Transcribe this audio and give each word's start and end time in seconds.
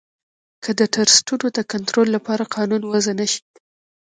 که 0.63 0.71
د 0.79 0.81
ټرسټونو 0.93 1.47
د 1.57 1.59
کنترول 1.71 2.07
لپاره 2.15 2.43
قانون 2.55 2.81
وضعه 2.91 3.13
نه 3.19 3.25
شي 3.31 3.41